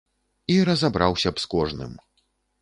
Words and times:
І 0.53 0.55
разабраўся 0.69 1.29
б 1.35 1.45
з 1.45 1.47
кожным. 1.53 1.93